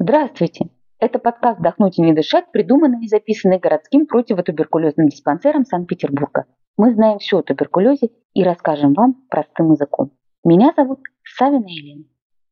Здравствуйте! 0.00 0.68
Это 1.00 1.18
подкаст 1.18 1.58
«Вдохнуть 1.58 1.98
и 1.98 2.02
не 2.02 2.12
дышать», 2.12 2.52
придуманный 2.52 3.04
и 3.04 3.08
записанный 3.08 3.58
городским 3.58 4.06
противотуберкулезным 4.06 5.08
диспансером 5.08 5.64
Санкт-Петербурга. 5.64 6.44
Мы 6.76 6.94
знаем 6.94 7.18
все 7.18 7.38
о 7.38 7.42
туберкулезе 7.42 8.10
и 8.32 8.44
расскажем 8.44 8.94
вам 8.94 9.16
простым 9.28 9.72
языком. 9.72 10.12
Меня 10.44 10.72
зовут 10.76 11.00
Савина 11.24 11.66
Елена. 11.66 12.04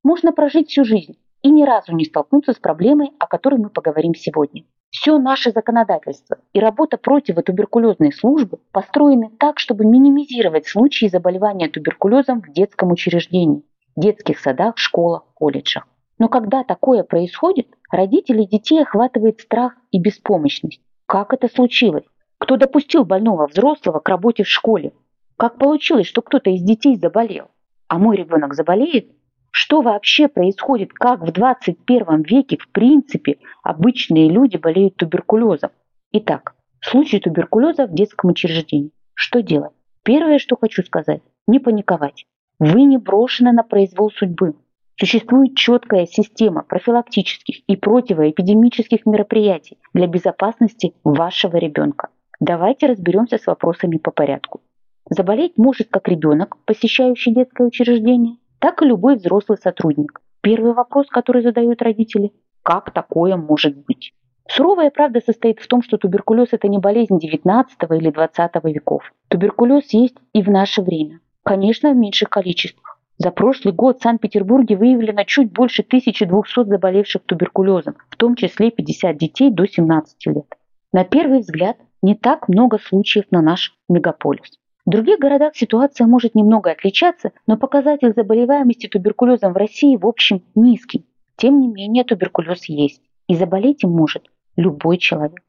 Можно 0.02 0.32
прожить 0.32 0.70
всю 0.70 0.84
жизнь 0.84 1.20
и 1.42 1.52
ни 1.52 1.62
разу 1.62 1.94
не 1.94 2.04
столкнуться 2.04 2.52
с 2.52 2.58
проблемой, 2.58 3.12
о 3.20 3.28
которой 3.28 3.60
мы 3.60 3.70
поговорим 3.70 4.16
сегодня. 4.16 4.64
Все 4.90 5.16
наше 5.16 5.52
законодательство 5.52 6.38
и 6.52 6.58
работа 6.58 6.98
противотуберкулезной 6.98 8.12
службы 8.12 8.58
построены 8.72 9.30
так, 9.38 9.60
чтобы 9.60 9.84
минимизировать 9.84 10.66
случаи 10.66 11.06
заболевания 11.06 11.68
туберкулезом 11.68 12.42
в 12.42 12.52
детском 12.52 12.90
учреждении, 12.90 13.62
детских 13.94 14.40
садах, 14.40 14.78
школах, 14.78 15.26
колледжах. 15.34 15.86
Но 16.18 16.28
когда 16.28 16.64
такое 16.64 17.02
происходит, 17.02 17.68
родителей 17.90 18.46
детей 18.46 18.82
охватывает 18.82 19.40
страх 19.40 19.74
и 19.90 20.00
беспомощность. 20.00 20.80
Как 21.06 21.32
это 21.32 21.48
случилось? 21.48 22.04
Кто 22.38 22.56
допустил 22.56 23.04
больного 23.04 23.46
взрослого 23.46 24.00
к 24.00 24.08
работе 24.08 24.44
в 24.44 24.48
школе? 24.48 24.92
Как 25.36 25.58
получилось, 25.58 26.06
что 26.06 26.22
кто-то 26.22 26.50
из 26.50 26.62
детей 26.62 26.96
заболел? 26.96 27.48
А 27.88 27.98
мой 27.98 28.16
ребенок 28.16 28.54
заболеет? 28.54 29.12
Что 29.50 29.80
вообще 29.80 30.28
происходит? 30.28 30.92
Как 30.92 31.20
в 31.20 31.32
21 31.32 32.22
веке, 32.22 32.58
в 32.58 32.68
принципе, 32.70 33.38
обычные 33.62 34.28
люди 34.30 34.56
болеют 34.56 34.96
туберкулезом? 34.96 35.70
Итак, 36.12 36.54
случай 36.80 37.20
туберкулеза 37.20 37.86
в 37.86 37.94
детском 37.94 38.30
учреждении. 38.30 38.92
Что 39.14 39.42
делать? 39.42 39.72
Первое, 40.02 40.38
что 40.38 40.56
хочу 40.56 40.82
сказать, 40.82 41.22
не 41.46 41.58
паниковать. 41.58 42.26
Вы 42.58 42.82
не 42.82 42.98
брошены 42.98 43.52
на 43.52 43.62
произвол 43.62 44.10
судьбы. 44.10 44.54
Существует 44.98 45.56
четкая 45.56 46.06
система 46.06 46.62
профилактических 46.62 47.56
и 47.66 47.76
противоэпидемических 47.76 49.04
мероприятий 49.04 49.78
для 49.92 50.06
безопасности 50.06 50.94
вашего 51.04 51.56
ребенка. 51.56 52.08
Давайте 52.40 52.86
разберемся 52.86 53.38
с 53.38 53.46
вопросами 53.46 53.98
по 53.98 54.10
порядку. 54.10 54.60
Заболеть 55.08 55.58
может 55.58 55.88
как 55.90 56.08
ребенок, 56.08 56.56
посещающий 56.64 57.34
детское 57.34 57.66
учреждение, 57.66 58.36
так 58.58 58.82
и 58.82 58.86
любой 58.86 59.16
взрослый 59.16 59.58
сотрудник. 59.58 60.20
Первый 60.40 60.72
вопрос, 60.72 61.08
который 61.08 61.42
задают 61.42 61.82
родители– 61.82 62.32
как 62.66 62.90
такое 62.90 63.36
может 63.36 63.76
быть? 63.84 64.12
Суровая 64.48 64.90
правда 64.90 65.20
состоит 65.24 65.60
в 65.60 65.68
том, 65.68 65.82
что 65.82 65.98
туберкулез– 65.98 66.48
это 66.50 66.66
не 66.66 66.78
болезнь 66.78 67.16
19 67.16 67.76
или 67.92 68.10
20 68.10 68.52
веков. 68.64 69.12
Туберкулез 69.28 69.92
есть 69.92 70.16
и 70.32 70.42
в 70.42 70.50
наше 70.50 70.82
время. 70.82 71.20
Конечно, 71.44 71.92
в 71.92 71.96
меньших 71.96 72.28
количествах. 72.28 72.95
За 73.18 73.30
прошлый 73.30 73.72
год 73.72 73.98
в 73.98 74.02
Санкт-Петербурге 74.02 74.76
выявлено 74.76 75.24
чуть 75.24 75.50
больше 75.50 75.82
1200 75.82 76.68
заболевших 76.68 77.22
туберкулезом, 77.22 77.96
в 78.10 78.16
том 78.16 78.34
числе 78.34 78.70
50 78.70 79.16
детей 79.16 79.50
до 79.50 79.66
17 79.66 80.26
лет. 80.26 80.46
На 80.92 81.04
первый 81.04 81.40
взгляд, 81.40 81.78
не 82.02 82.14
так 82.14 82.48
много 82.48 82.78
случаев 82.78 83.24
на 83.30 83.40
наш 83.40 83.74
мегаполис. 83.88 84.58
В 84.84 84.90
других 84.90 85.18
городах 85.18 85.56
ситуация 85.56 86.06
может 86.06 86.34
немного 86.34 86.70
отличаться, 86.70 87.32
но 87.46 87.56
показатель 87.56 88.12
заболеваемости 88.14 88.86
туберкулезом 88.86 89.52
в 89.52 89.56
России 89.56 89.96
в 89.96 90.06
общем 90.06 90.44
низкий. 90.54 91.06
Тем 91.36 91.60
не 91.60 91.68
менее, 91.68 92.04
туберкулез 92.04 92.66
есть, 92.68 93.02
и 93.26 93.34
заболеть 93.34 93.82
им 93.82 93.90
может 93.90 94.30
любой 94.56 94.98
человек. 94.98 95.42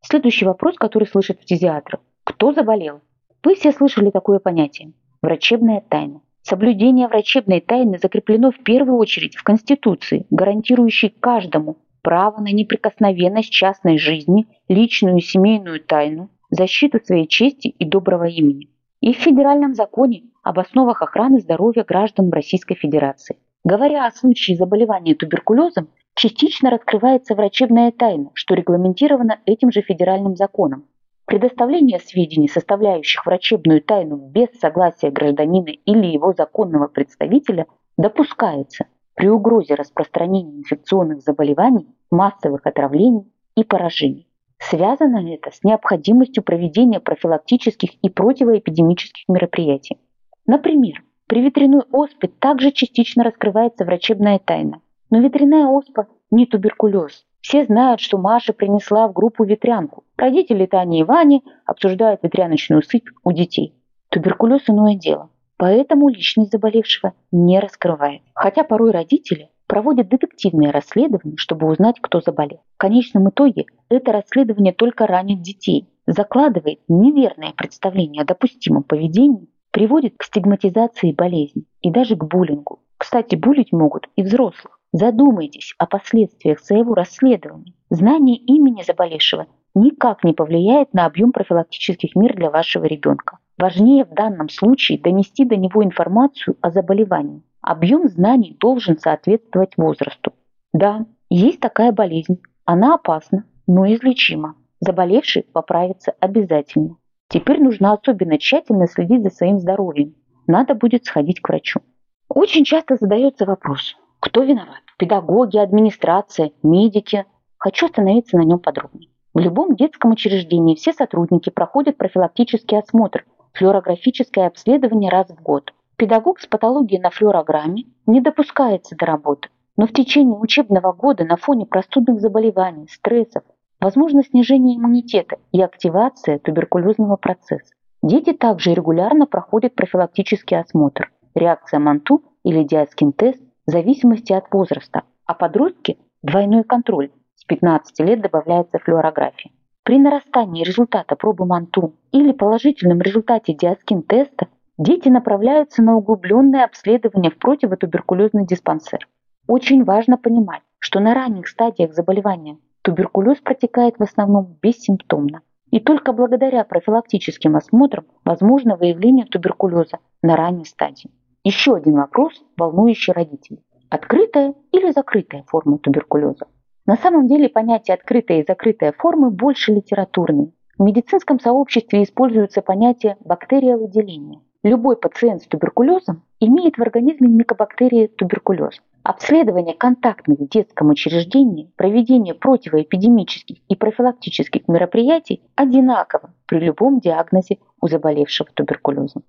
Следующий 0.00 0.44
вопрос, 0.44 0.76
который 0.76 1.06
слышат 1.06 1.40
фтизиатры. 1.40 1.98
Кто 2.24 2.52
заболел? 2.52 3.00
Вы 3.44 3.56
все 3.56 3.72
слышали 3.72 4.10
такое 4.10 4.38
понятие– 4.38 4.92
врачебная 5.22 5.82
тайна. 5.88 6.22
Соблюдение 6.42 7.06
врачебной 7.06 7.60
тайны 7.60 7.98
закреплено 7.98 8.50
в 8.50 8.58
первую 8.58 8.98
очередь 8.98 9.36
в 9.36 9.44
Конституции, 9.44 10.26
гарантирующей 10.30 11.08
каждому 11.08 11.78
право 12.02 12.40
на 12.40 12.52
неприкосновенность 12.52 13.50
частной 13.50 13.96
жизни, 13.96 14.46
личную 14.68 15.18
и 15.18 15.20
семейную 15.20 15.80
тайну, 15.80 16.30
защиту 16.50 16.98
своей 17.02 17.28
чести 17.28 17.68
и 17.68 17.84
доброго 17.84 18.24
имени. 18.24 18.68
И 19.00 19.14
в 19.14 19.18
федеральном 19.18 19.74
законе 19.74 20.24
об 20.42 20.58
основах 20.58 21.00
охраны 21.02 21.38
здоровья 21.40 21.84
граждан 21.84 22.30
Российской 22.30 22.74
Федерации. 22.74 23.36
Говоря 23.64 24.06
о 24.06 24.10
случае 24.10 24.56
заболевания 24.56 25.14
туберкулезом, 25.14 25.88
частично 26.14 26.70
раскрывается 26.70 27.36
врачебная 27.36 27.92
тайна, 27.92 28.30
что 28.34 28.54
регламентировано 28.54 29.38
этим 29.46 29.70
же 29.70 29.82
федеральным 29.82 30.34
законом. 30.34 30.86
Предоставление 31.26 32.00
сведений, 32.00 32.48
составляющих 32.48 33.24
врачебную 33.24 33.80
тайну 33.80 34.16
без 34.16 34.48
согласия 34.58 35.10
гражданина 35.10 35.70
или 35.70 36.06
его 36.06 36.32
законного 36.32 36.88
представителя, 36.88 37.66
допускается 37.96 38.86
при 39.14 39.28
угрозе 39.28 39.74
распространения 39.74 40.58
инфекционных 40.58 41.22
заболеваний, 41.22 41.86
массовых 42.10 42.66
отравлений 42.66 43.32
и 43.56 43.62
поражений. 43.64 44.28
Связано 44.58 45.32
это 45.32 45.50
с 45.50 45.62
необходимостью 45.64 46.42
проведения 46.42 47.00
профилактических 47.00 47.90
и 48.02 48.08
противоэпидемических 48.08 49.28
мероприятий. 49.28 49.98
Например, 50.46 51.02
при 51.26 51.40
ветряной 51.40 51.82
оспе 51.92 52.28
также 52.28 52.72
частично 52.72 53.24
раскрывается 53.24 53.84
врачебная 53.84 54.38
тайна. 54.38 54.80
Но 55.10 55.20
ветряная 55.20 55.66
оспа 55.66 56.06
не 56.30 56.46
туберкулез, 56.46 57.24
все 57.42 57.64
знают, 57.64 58.00
что 58.00 58.18
Маша 58.18 58.52
принесла 58.52 59.08
в 59.08 59.12
группу 59.12 59.44
ветрянку. 59.44 60.04
Родители 60.22 60.66
Тани 60.66 61.00
и 61.00 61.02
Вани 61.02 61.42
обсуждают 61.66 62.22
ветряночную 62.22 62.80
сыпь 62.84 63.08
у 63.24 63.32
детей. 63.32 63.74
Туберкулез– 64.08 64.62
иное 64.68 64.94
дело. 64.94 65.30
Поэтому 65.56 66.08
личность 66.08 66.52
заболевшего 66.52 67.14
не 67.32 67.58
раскрывает. 67.58 68.22
Хотя 68.32 68.62
порой 68.62 68.92
родители 68.92 69.50
проводят 69.66 70.08
детективные 70.08 70.70
расследования, 70.70 71.34
чтобы 71.38 71.66
узнать, 71.66 71.96
кто 72.00 72.20
заболел. 72.20 72.60
В 72.76 72.78
конечном 72.78 73.30
итоге 73.30 73.66
это 73.88 74.12
расследование 74.12 74.72
только 74.72 75.08
ранит 75.08 75.42
детей, 75.42 75.88
закладывает 76.06 76.78
неверное 76.86 77.52
представление 77.56 78.22
о 78.22 78.24
допустимом 78.24 78.84
поведении, 78.84 79.48
приводит 79.72 80.14
к 80.18 80.22
стигматизации 80.22 81.10
болезни 81.10 81.64
и 81.80 81.90
даже 81.90 82.14
к 82.14 82.22
буллингу. 82.22 82.78
Кстати, 82.96 83.34
булить 83.34 83.72
могут 83.72 84.08
и 84.14 84.22
взрослых. 84.22 84.78
Задумайтесь 84.92 85.74
о 85.78 85.86
последствиях 85.86 86.60
своего 86.60 86.94
расследования. 86.94 87.74
Знание 87.90 88.36
имени 88.36 88.82
заболевшего 88.82 89.48
никак 89.74 90.24
не 90.24 90.32
повлияет 90.32 90.92
на 90.94 91.06
объем 91.06 91.32
профилактических 91.32 92.14
мер 92.16 92.34
для 92.34 92.50
вашего 92.50 92.84
ребенка. 92.84 93.38
Важнее 93.58 94.04
в 94.04 94.14
данном 94.14 94.48
случае 94.48 94.98
донести 94.98 95.44
до 95.44 95.56
него 95.56 95.84
информацию 95.84 96.56
о 96.60 96.70
заболевании. 96.70 97.42
Объем 97.60 98.08
знаний 98.08 98.56
должен 98.58 98.98
соответствовать 98.98 99.76
возрасту. 99.76 100.32
Да, 100.72 101.06
есть 101.30 101.60
такая 101.60 101.92
болезнь. 101.92 102.40
Она 102.64 102.94
опасна, 102.94 103.44
но 103.66 103.86
излечима. 103.86 104.56
Заболевший 104.80 105.44
поправится 105.44 106.12
обязательно. 106.18 106.96
Теперь 107.28 107.62
нужно 107.62 107.92
особенно 107.92 108.38
тщательно 108.38 108.86
следить 108.88 109.22
за 109.22 109.30
своим 109.30 109.58
здоровьем. 109.58 110.14
Надо 110.46 110.74
будет 110.74 111.04
сходить 111.04 111.40
к 111.40 111.48
врачу. 111.48 111.80
Очень 112.28 112.64
часто 112.64 112.96
задается 112.96 113.46
вопрос, 113.46 113.96
кто 114.18 114.42
виноват? 114.42 114.82
Педагоги, 114.98 115.58
администрация, 115.58 116.52
медики? 116.62 117.26
Хочу 117.58 117.86
остановиться 117.86 118.36
на 118.36 118.42
нем 118.42 118.58
подробнее. 118.58 119.11
В 119.34 119.38
любом 119.38 119.76
детском 119.76 120.10
учреждении 120.10 120.74
все 120.74 120.92
сотрудники 120.92 121.48
проходят 121.48 121.96
профилактический 121.96 122.78
осмотр, 122.78 123.24
флюорографическое 123.54 124.46
обследование 124.46 125.10
раз 125.10 125.28
в 125.28 125.42
год. 125.42 125.72
Педагог 125.96 126.38
с 126.38 126.46
патологией 126.46 127.00
на 127.00 127.08
флюорограмме 127.08 127.84
не 128.06 128.20
допускается 128.20 128.94
до 128.94 129.06
работы, 129.06 129.48
но 129.78 129.86
в 129.86 129.92
течение 129.92 130.36
учебного 130.36 130.92
года 130.92 131.24
на 131.24 131.36
фоне 131.36 131.64
простудных 131.64 132.20
заболеваний, 132.20 132.88
стрессов, 132.90 133.42
возможно 133.80 134.22
снижение 134.22 134.76
иммунитета 134.76 135.36
и 135.50 135.62
активация 135.62 136.38
туберкулезного 136.38 137.16
процесса. 137.16 137.72
Дети 138.02 138.34
также 138.34 138.74
регулярно 138.74 139.26
проходят 139.26 139.74
профилактический 139.74 140.58
осмотр, 140.58 141.10
реакция 141.34 141.80
МАНТУ 141.80 142.22
или 142.44 142.64
диаскин-тест 142.64 143.40
в 143.66 143.70
зависимости 143.70 144.32
от 144.34 144.52
возраста, 144.52 145.04
а 145.24 145.32
подростки– 145.32 145.98
двойной 146.22 146.64
контроль. 146.64 147.10
С 147.42 147.44
15 147.44 147.98
лет 148.06 148.20
добавляется 148.20 148.78
флюорография. 148.78 149.50
При 149.82 149.98
нарастании 149.98 150.62
результата 150.62 151.16
пробы 151.16 151.44
МАНТУ 151.44 151.92
или 152.12 152.30
положительном 152.30 153.00
результате 153.00 153.52
диаскин-теста 153.52 154.46
дети 154.78 155.08
направляются 155.08 155.82
на 155.82 155.96
углубленное 155.96 156.64
обследование 156.64 157.32
в 157.32 157.38
противотуберкулезный 157.38 158.46
диспансер. 158.46 159.08
Очень 159.48 159.82
важно 159.82 160.18
понимать, 160.18 160.62
что 160.78 161.00
на 161.00 161.14
ранних 161.14 161.48
стадиях 161.48 161.94
заболевания 161.94 162.58
туберкулез 162.82 163.38
протекает 163.38 163.96
в 163.98 164.04
основном 164.04 164.56
бессимптомно. 164.62 165.40
И 165.72 165.80
только 165.80 166.12
благодаря 166.12 166.62
профилактическим 166.62 167.56
осмотрам 167.56 168.04
возможно 168.24 168.76
выявление 168.76 169.26
туберкулеза 169.26 169.98
на 170.22 170.36
ранней 170.36 170.64
стадии. 170.64 171.10
Еще 171.42 171.74
один 171.74 171.96
вопрос, 171.96 172.40
волнующий 172.56 173.12
родителей. 173.12 173.64
Открытая 173.90 174.54
или 174.70 174.92
закрытая 174.92 175.42
форма 175.48 175.78
туберкулеза? 175.78 176.46
На 176.84 176.96
самом 176.96 177.28
деле 177.28 177.48
понятие 177.48 177.94
открытая 177.94 178.40
и 178.40 178.44
закрытая 178.46 178.92
формы 178.92 179.30
больше 179.30 179.72
литературные. 179.72 180.52
В 180.78 180.82
медицинском 180.82 181.38
сообществе 181.38 182.02
используется 182.02 182.60
понятие 182.60 183.16
бактериовыделения. 183.20 184.40
Любой 184.64 184.96
пациент 184.96 185.42
с 185.42 185.46
туберкулезом 185.46 186.22
имеет 186.40 186.78
в 186.78 186.82
организме 186.82 187.28
микобактерии 187.28 188.06
туберкулез. 188.06 188.80
Обследование 189.04 189.74
контактных 189.74 190.38
в 190.38 190.48
детском 190.48 190.90
учреждении, 190.90 191.72
проведение 191.76 192.34
противоэпидемических 192.34 193.58
и 193.68 193.76
профилактических 193.76 194.68
мероприятий 194.68 195.42
одинаково 195.56 196.32
при 196.46 196.60
любом 196.60 197.00
диагнозе 197.00 197.58
у 197.80 197.88
заболевшего 197.88 198.48
туберкулезом. 198.54 199.24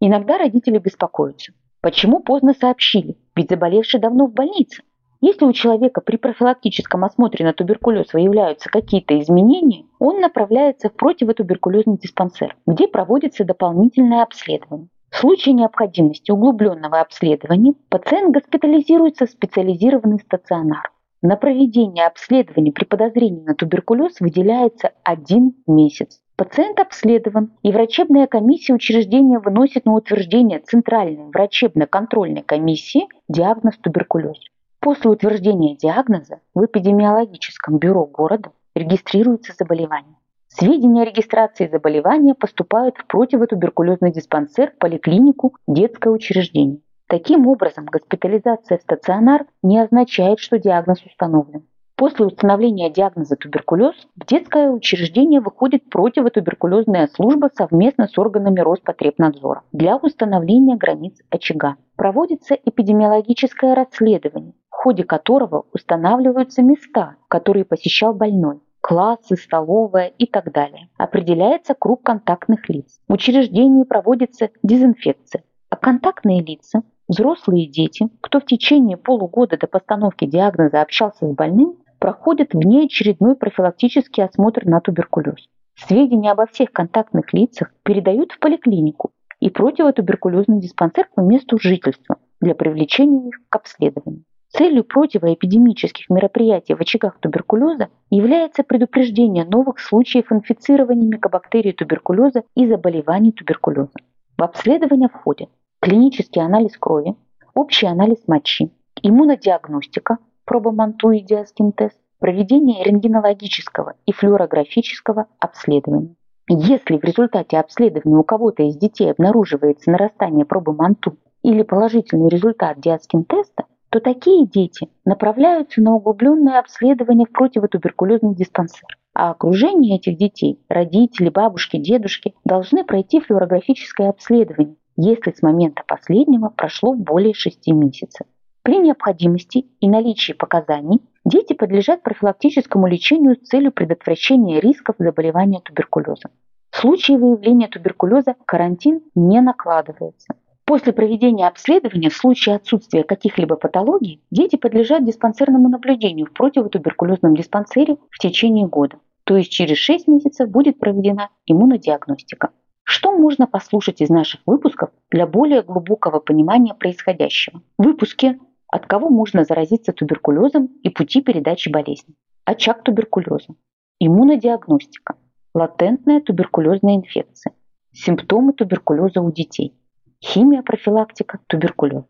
Иногда 0.00 0.36
родители 0.36 0.78
беспокоятся. 0.78 1.52
Почему 1.80 2.20
поздно 2.20 2.52
сообщили? 2.52 3.16
Ведь 3.34 3.50
заболевший 3.50 4.00
давно 4.00 4.26
в 4.26 4.34
больнице. 4.34 4.82
Если 5.26 5.46
у 5.46 5.54
человека 5.54 6.02
при 6.02 6.18
профилактическом 6.18 7.02
осмотре 7.02 7.46
на 7.46 7.54
туберкулез 7.54 8.12
выявляются 8.12 8.68
какие-то 8.68 9.18
изменения, 9.18 9.86
он 9.98 10.20
направляется 10.20 10.90
в 10.90 10.92
противотуберкулезный 10.92 11.96
диспансер, 11.96 12.54
где 12.66 12.86
проводится 12.86 13.42
дополнительное 13.42 14.22
обследование. 14.22 14.88
В 15.10 15.16
случае 15.16 15.54
необходимости 15.54 16.30
углубленного 16.30 17.00
обследования 17.00 17.72
пациент 17.88 18.34
госпитализируется 18.34 19.24
в 19.24 19.30
специализированный 19.30 20.18
стационар. 20.18 20.92
На 21.22 21.36
проведение 21.36 22.04
обследования 22.06 22.72
при 22.72 22.84
подозрении 22.84 23.44
на 23.44 23.54
туберкулез 23.54 24.20
выделяется 24.20 24.90
один 25.04 25.54
месяц. 25.66 26.20
Пациент 26.36 26.78
обследован, 26.80 27.54
и 27.62 27.72
врачебная 27.72 28.26
комиссия 28.26 28.74
учреждения 28.74 29.38
выносит 29.38 29.86
на 29.86 29.94
утверждение 29.94 30.58
Центральной 30.58 31.30
врачебно-контрольной 31.30 32.42
комиссии 32.42 33.08
диагноз 33.26 33.78
туберкулез. 33.78 34.36
После 34.84 35.08
утверждения 35.08 35.74
диагноза 35.76 36.40
в 36.54 36.62
эпидемиологическом 36.62 37.78
бюро 37.78 38.04
города 38.04 38.50
регистрируется 38.74 39.54
заболевание. 39.58 40.18
Сведения 40.48 41.04
о 41.04 41.04
регистрации 41.06 41.68
заболевания 41.68 42.34
поступают 42.34 42.98
в 42.98 43.06
противотуберкулезный 43.06 44.12
диспансер, 44.12 44.74
поликлинику, 44.78 45.56
детское 45.66 46.10
учреждение. 46.10 46.80
Таким 47.08 47.46
образом, 47.46 47.86
госпитализация 47.86 48.76
в 48.76 48.82
стационар 48.82 49.46
не 49.62 49.78
означает, 49.78 50.38
что 50.38 50.58
диагноз 50.58 51.02
установлен. 51.06 51.64
После 51.96 52.26
установления 52.26 52.90
диагноза 52.90 53.36
туберкулез 53.36 53.94
в 54.16 54.26
детское 54.26 54.68
учреждение 54.68 55.40
выходит 55.40 55.88
противотуберкулезная 55.88 57.06
служба 57.06 57.48
совместно 57.54 58.08
с 58.08 58.18
органами 58.18 58.60
Роспотребнадзора 58.60 59.62
для 59.72 59.96
установления 59.96 60.76
границ 60.76 61.16
очага. 61.30 61.76
Проводится 61.96 62.54
эпидемиологическое 62.54 63.76
расследование, 63.76 64.54
ходе 64.84 65.02
которого 65.02 65.64
устанавливаются 65.72 66.60
места, 66.60 67.16
которые 67.28 67.64
посещал 67.64 68.12
больной, 68.12 68.60
классы, 68.82 69.34
столовая 69.34 70.08
и 70.08 70.26
так 70.26 70.52
далее. 70.52 70.90
Определяется 70.98 71.72
круг 71.72 72.02
контактных 72.02 72.68
лиц. 72.68 73.00
В 73.08 73.14
учреждении 73.14 73.84
проводится 73.84 74.50
дезинфекция. 74.62 75.42
А 75.70 75.76
контактные 75.76 76.42
лица, 76.42 76.82
взрослые 77.08 77.66
дети, 77.66 78.10
кто 78.20 78.40
в 78.40 78.44
течение 78.44 78.98
полугода 78.98 79.56
до 79.56 79.66
постановки 79.68 80.26
диагноза 80.26 80.82
общался 80.82 81.26
с 81.26 81.34
больным, 81.34 81.78
проходят 81.98 82.52
внеочередной 82.52 83.36
профилактический 83.36 84.22
осмотр 84.22 84.66
на 84.66 84.82
туберкулез. 84.82 85.48
Сведения 85.76 86.30
обо 86.30 86.44
всех 86.44 86.72
контактных 86.72 87.32
лицах 87.32 87.72
передают 87.84 88.32
в 88.32 88.38
поликлинику 88.38 89.12
и 89.40 89.48
противотуберкулезный 89.48 90.60
диспансер 90.60 91.08
по 91.14 91.22
месту 91.22 91.58
жительства 91.58 92.18
для 92.42 92.54
привлечения 92.54 93.28
их 93.28 93.36
к 93.48 93.56
обследованию. 93.56 94.24
Целью 94.56 94.84
противоэпидемических 94.84 96.08
мероприятий 96.10 96.74
в 96.74 96.80
очагах 96.80 97.18
туберкулеза 97.18 97.88
является 98.08 98.62
предупреждение 98.62 99.44
новых 99.44 99.80
случаев 99.80 100.30
инфицирования 100.30 101.08
микобактерий 101.08 101.72
туберкулеза 101.72 102.44
и 102.54 102.64
заболеваний 102.68 103.32
туберкулеза. 103.32 103.90
В 104.38 104.42
обследование 104.44 105.08
входят 105.08 105.48
клинический 105.80 106.40
анализ 106.40 106.76
крови, 106.78 107.16
общий 107.54 107.86
анализ 107.86 108.18
мочи, 108.28 108.70
иммунодиагностика, 109.02 110.18
проба 110.44 110.70
Манту 110.70 111.10
и 111.10 111.20
диаскин-тест, 111.20 111.98
проведение 112.20 112.84
рентгенологического 112.84 113.94
и 114.06 114.12
флюорографического 114.12 115.26
обследования. 115.40 116.14
Если 116.48 116.98
в 116.98 117.02
результате 117.02 117.58
обследования 117.58 118.16
у 118.16 118.22
кого-то 118.22 118.62
из 118.62 118.76
детей 118.76 119.10
обнаруживается 119.10 119.90
нарастание 119.90 120.44
пробы 120.44 120.74
Манту 120.74 121.16
или 121.42 121.64
положительный 121.64 122.28
результат 122.28 122.78
диаскин-теста, 122.78 123.64
то 123.94 124.00
такие 124.00 124.44
дети 124.44 124.88
направляются 125.04 125.80
на 125.80 125.94
углубленное 125.94 126.58
обследование 126.58 127.28
в 127.28 127.30
противотуберкулезный 127.30 128.34
диспансер. 128.34 128.88
А 129.14 129.30
окружение 129.30 129.98
этих 129.98 130.18
детей, 130.18 130.58
родители, 130.68 131.28
бабушки, 131.28 131.76
дедушки, 131.76 132.34
должны 132.44 132.82
пройти 132.82 133.20
флюорографическое 133.20 134.10
обследование, 134.10 134.74
если 134.96 135.30
с 135.30 135.42
момента 135.42 135.84
последнего 135.86 136.48
прошло 136.48 136.94
более 136.94 137.34
6 137.34 137.68
месяцев. 137.68 138.26
При 138.64 138.78
необходимости 138.78 139.66
и 139.78 139.88
наличии 139.88 140.32
показаний 140.32 141.00
дети 141.24 141.52
подлежат 141.52 142.02
профилактическому 142.02 142.88
лечению 142.88 143.36
с 143.36 143.46
целью 143.46 143.70
предотвращения 143.70 144.58
рисков 144.58 144.96
заболевания 144.98 145.60
туберкулезом. 145.60 146.32
В 146.72 146.78
случае 146.78 147.18
выявления 147.18 147.68
туберкулеза 147.68 148.34
карантин 148.44 149.02
не 149.14 149.40
накладывается. 149.40 150.34
После 150.66 150.94
проведения 150.94 151.46
обследования 151.46 152.08
в 152.08 152.16
случае 152.16 152.56
отсутствия 152.56 153.04
каких-либо 153.04 153.56
патологий 153.56 154.22
дети 154.30 154.56
подлежат 154.56 155.04
диспансерному 155.04 155.68
наблюдению 155.68 156.26
в 156.26 156.32
противотуберкулезном 156.32 157.36
диспансере 157.36 157.98
в 158.10 158.18
течение 158.18 158.66
года, 158.66 158.96
то 159.24 159.36
есть 159.36 159.52
через 159.52 159.76
6 159.76 160.08
месяцев 160.08 160.48
будет 160.48 160.78
проведена 160.78 161.28
иммунодиагностика. 161.46 162.50
Что 162.82 163.12
можно 163.12 163.46
послушать 163.46 164.00
из 164.00 164.08
наших 164.08 164.40
выпусков 164.46 164.90
для 165.10 165.26
более 165.26 165.62
глубокого 165.62 166.18
понимания 166.18 166.74
происходящего? 166.74 167.60
Выпуски 167.76 168.38
от 168.68 168.86
кого 168.86 169.10
можно 169.10 169.44
заразиться 169.44 169.92
туберкулезом 169.92 170.70
и 170.82 170.88
пути 170.88 171.20
передачи 171.20 171.68
болезни? 171.68 172.14
Очаг 172.46 172.82
туберкулеза, 172.82 173.54
иммунодиагностика, 174.00 175.16
латентная 175.54 176.20
туберкулезная 176.20 176.96
инфекция, 176.96 177.52
симптомы 177.92 178.54
туберкулеза 178.54 179.20
у 179.20 179.30
детей– 179.30 179.74
химия, 180.24 180.62
профилактика, 180.62 181.38
туберкулез. 181.46 182.04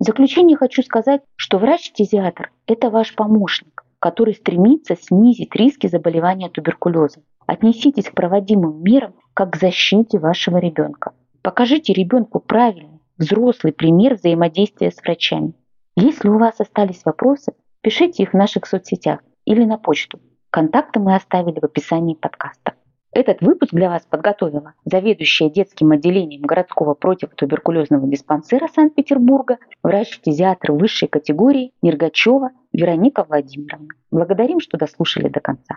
В 0.00 0.04
заключение 0.04 0.56
хочу 0.56 0.82
сказать, 0.82 1.22
что 1.36 1.58
врач-тезиатр– 1.58 2.50
это 2.66 2.88
ваш 2.88 3.14
помощник, 3.14 3.84
который 3.98 4.34
стремится 4.34 4.96
снизить 4.96 5.54
риски 5.54 5.86
заболевания 5.86 6.48
туберкулезом. 6.48 7.24
Отнеситесь 7.46 8.08
к 8.08 8.14
проводимым 8.14 8.82
мерам 8.82 9.14
как 9.34 9.52
к 9.52 9.56
защите 9.56 10.18
вашего 10.18 10.58
ребенка. 10.58 11.12
Покажите 11.42 11.92
ребенку 11.92 12.40
правильный, 12.40 13.00
взрослый 13.18 13.72
пример 13.72 14.14
взаимодействия 14.14 14.90
с 14.90 15.02
врачами. 15.02 15.52
Если 15.96 16.28
у 16.28 16.38
вас 16.38 16.60
остались 16.60 17.04
вопросы, 17.04 17.52
пишите 17.80 18.22
их 18.22 18.30
в 18.30 18.36
наших 18.36 18.66
соцсетях 18.66 19.20
или 19.44 19.64
на 19.64 19.78
почту. 19.78 20.20
Контакты 20.50 21.00
мы 21.00 21.14
оставили 21.14 21.60
в 21.60 21.64
описании 21.64 22.14
подкаста. 22.14 22.74
Этот 23.12 23.40
выпуск 23.40 23.72
для 23.72 23.88
вас 23.88 24.06
подготовила 24.08 24.74
заведующая 24.84 25.50
детским 25.50 25.92
отделением 25.92 26.42
городского 26.42 26.94
противотуберкулезного 26.94 28.06
диспансера 28.06 28.68
Санкт-Петербурга, 28.68 29.58
врач-фтизиатр 29.82 30.72
высшей 30.72 31.08
категории 31.08 31.72
Нергачева 31.82 32.50
Вероника 32.72 33.24
Владимировна. 33.24 33.88
Благодарим, 34.10 34.60
что 34.60 34.76
дослушали 34.76 35.28
до 35.28 35.40
конца. 35.40 35.76